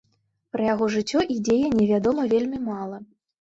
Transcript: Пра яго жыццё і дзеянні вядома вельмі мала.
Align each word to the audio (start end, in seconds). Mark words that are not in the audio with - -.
Пра 0.55 0.63
яго 0.67 0.87
жыццё 0.95 1.21
і 1.33 1.35
дзеянні 1.49 1.85
вядома 1.93 2.27
вельмі 2.33 2.63
мала. 2.73 2.97